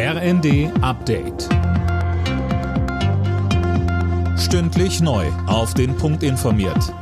RND 0.00 0.70
Update. 0.80 1.48
Stündlich 4.38 5.00
neu. 5.00 5.26
Auf 5.48 5.74
den 5.74 5.96
Punkt 5.96 6.22
informiert. 6.22 6.94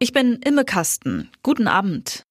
Ich 0.00 0.12
bin 0.12 0.40
Imme 0.44 0.64
Kasten. 0.64 1.30
Guten 1.44 1.68
Abend. 1.68 2.24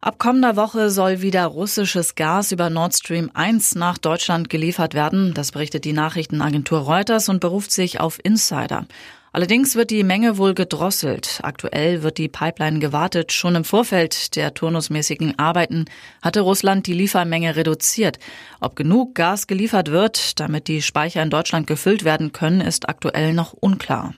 Ab 0.00 0.18
kommender 0.18 0.56
Woche 0.56 0.88
soll 0.88 1.20
wieder 1.20 1.44
russisches 1.44 2.14
Gas 2.14 2.52
über 2.52 2.70
Nord 2.70 2.94
Stream 2.94 3.30
1 3.34 3.74
nach 3.74 3.98
Deutschland 3.98 4.48
geliefert 4.48 4.94
werden. 4.94 5.34
Das 5.34 5.52
berichtet 5.52 5.84
die 5.84 5.92
Nachrichtenagentur 5.92 6.78
Reuters 6.78 7.28
und 7.28 7.40
beruft 7.40 7.70
sich 7.70 8.00
auf 8.00 8.18
Insider. 8.22 8.86
Allerdings 9.34 9.74
wird 9.74 9.90
die 9.90 10.04
Menge 10.04 10.38
wohl 10.38 10.54
gedrosselt. 10.54 11.40
Aktuell 11.42 12.04
wird 12.04 12.18
die 12.18 12.28
Pipeline 12.28 12.78
gewartet. 12.78 13.32
Schon 13.32 13.56
im 13.56 13.64
Vorfeld 13.64 14.36
der 14.36 14.54
turnusmäßigen 14.54 15.40
Arbeiten 15.40 15.86
hatte 16.22 16.42
Russland 16.42 16.86
die 16.86 16.92
Liefermenge 16.92 17.56
reduziert. 17.56 18.20
Ob 18.60 18.76
genug 18.76 19.16
Gas 19.16 19.48
geliefert 19.48 19.90
wird, 19.90 20.38
damit 20.38 20.68
die 20.68 20.82
Speicher 20.82 21.20
in 21.20 21.30
Deutschland 21.30 21.66
gefüllt 21.66 22.04
werden 22.04 22.30
können, 22.30 22.60
ist 22.60 22.88
aktuell 22.88 23.34
noch 23.34 23.54
unklar. 23.54 24.14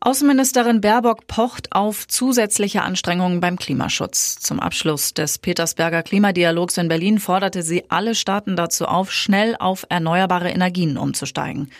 Außenministerin 0.00 0.80
Baerbock 0.80 1.28
pocht 1.28 1.70
auf 1.70 2.08
zusätzliche 2.08 2.82
Anstrengungen 2.82 3.38
beim 3.38 3.56
Klimaschutz. 3.56 4.40
Zum 4.40 4.58
Abschluss 4.58 5.14
des 5.14 5.38
Petersberger 5.38 6.02
Klimadialogs 6.02 6.76
in 6.76 6.88
Berlin 6.88 7.20
forderte 7.20 7.62
sie 7.62 7.88
alle 7.88 8.16
Staaten 8.16 8.56
dazu 8.56 8.86
auf, 8.86 9.12
schnell 9.12 9.54
auf 9.60 9.86
erneuerbare 9.88 10.50
Energien 10.50 10.98
umzusteigen. 10.98 11.70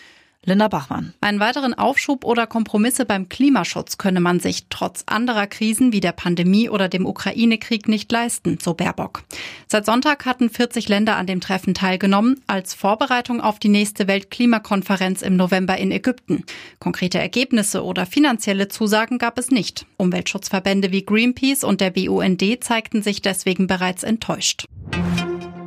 Linda 0.45 0.67
Bachmann. 0.67 1.15
Einen 1.21 1.39
weiteren 1.39 1.73
Aufschub 1.73 2.25
oder 2.25 2.49
Kompromisse 2.49 3.05
beim 3.05 3.29
Klimaschutz 3.29 3.97
könne 3.97 4.19
man 4.19 4.41
sich 4.41 4.67
trotz 4.71 5.05
anderer 5.07 5.47
Krisen 5.47 5.93
wie 5.93 6.01
der 6.01 6.11
Pandemie 6.11 6.69
oder 6.69 6.89
dem 6.89 7.07
Ukraine-Krieg 7.07 7.87
nicht 7.87 8.11
leisten, 8.11 8.59
so 8.61 8.75
Baerbock. 8.75 9.23
Seit 9.69 9.87
Sonntag 9.87 10.27
hatten 10.27 10.51
40 10.51 10.89
Länder 10.89 11.17
an 11.17 11.29
dem 11.29 11.41
Treffen 11.41 11.75
teilgenommen, 11.75 12.41
als 12.49 12.75
Vorbereitung 12.75 13.41
auf 13.41 13.61
die 13.61 13.69
nächste 13.69 14.09
Weltklimakonferenz 14.09 15.23
im 15.23 15.37
November 15.37 15.79
in 15.79 15.93
Ägypten. 15.93 16.45
Konkrete 16.81 17.21
Ergebnisse 17.21 17.85
oder 17.85 18.05
finanzielle 18.05 18.67
Zusagen 18.67 19.19
gab 19.19 19.39
es 19.39 19.53
nicht. 19.53 19.87
Umweltschutzverbände 19.97 20.91
wie 20.91 21.07
Greenpeace 21.07 21.63
und 21.63 21.81
der 21.81 21.91
BUND 21.91 22.43
zeigten 22.65 23.03
sich 23.03 23.23
deswegen 23.23 23.69
bereits 23.69 24.03
enttäuscht. 24.03 24.67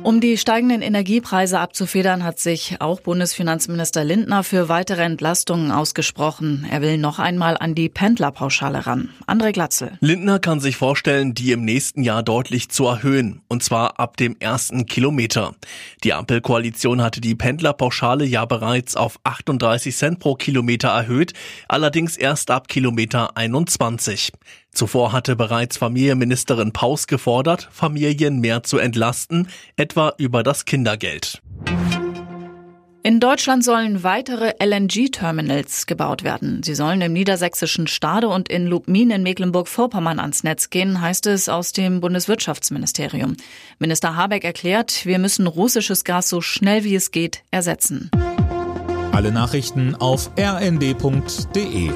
Um 0.06 0.20
die 0.20 0.38
steigenden 0.38 0.82
Energiepreise 0.82 1.58
abzufedern, 1.58 2.22
hat 2.22 2.38
sich 2.38 2.76
auch 2.78 3.00
Bundesfinanzminister 3.00 4.04
Lindner 4.04 4.44
für 4.44 4.68
weitere 4.68 5.02
Entlastungen 5.02 5.72
ausgesprochen. 5.72 6.64
Er 6.70 6.80
will 6.80 6.96
noch 6.96 7.18
einmal 7.18 7.56
an 7.58 7.74
die 7.74 7.88
Pendlerpauschale 7.88 8.86
ran. 8.86 9.08
André 9.26 9.50
Glatzel. 9.50 9.98
Lindner 9.98 10.38
kann 10.38 10.60
sich 10.60 10.76
vorstellen, 10.76 11.34
die 11.34 11.50
im 11.50 11.64
nächsten 11.64 12.04
Jahr 12.04 12.22
deutlich 12.22 12.68
zu 12.68 12.86
erhöhen. 12.86 13.40
Und 13.48 13.64
zwar 13.64 13.98
ab 13.98 14.16
dem 14.16 14.36
ersten 14.38 14.86
Kilometer. 14.86 15.56
Die 16.04 16.12
Ampelkoalition 16.12 17.02
hatte 17.02 17.20
die 17.20 17.34
Pendlerpauschale 17.34 18.24
ja 18.24 18.44
bereits 18.44 18.94
auf 18.94 19.18
38 19.24 19.96
Cent 19.96 20.20
pro 20.20 20.36
Kilometer 20.36 20.90
erhöht, 20.90 21.32
allerdings 21.66 22.16
erst 22.16 22.52
ab 22.52 22.68
Kilometer 22.68 23.36
21. 23.36 24.30
Zuvor 24.76 25.12
hatte 25.12 25.36
bereits 25.36 25.78
Familienministerin 25.78 26.70
Paus 26.70 27.06
gefordert, 27.06 27.66
Familien 27.72 28.40
mehr 28.40 28.62
zu 28.62 28.76
entlasten, 28.76 29.48
etwa 29.76 30.12
über 30.18 30.42
das 30.42 30.66
Kindergeld. 30.66 31.40
In 33.02 33.18
Deutschland 33.18 33.64
sollen 33.64 34.02
weitere 34.02 34.52
LNG-Terminals 34.62 35.86
gebaut 35.86 36.24
werden. 36.24 36.62
Sie 36.62 36.74
sollen 36.74 37.00
im 37.00 37.14
niedersächsischen 37.14 37.86
Stade 37.86 38.28
und 38.28 38.50
in 38.50 38.66
Lubmin 38.66 39.10
in 39.10 39.22
Mecklenburg-Vorpommern 39.22 40.18
ans 40.18 40.42
Netz 40.42 40.68
gehen, 40.68 41.00
heißt 41.00 41.26
es 41.28 41.48
aus 41.48 41.72
dem 41.72 42.00
Bundeswirtschaftsministerium. 42.00 43.36
Minister 43.78 44.14
Habeck 44.14 44.44
erklärt, 44.44 45.06
wir 45.06 45.18
müssen 45.18 45.46
russisches 45.46 46.04
Gas 46.04 46.28
so 46.28 46.42
schnell 46.42 46.84
wie 46.84 46.96
es 46.96 47.12
geht 47.12 47.44
ersetzen. 47.50 48.10
Alle 49.12 49.32
Nachrichten 49.32 49.94
auf 49.94 50.30
rnd.de 50.38 51.90